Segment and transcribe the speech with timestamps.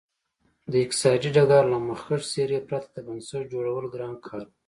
[0.71, 4.49] د اقتصادي ډګر له مخکښې څېرې پرته د بنسټ جوړول ګران کار و.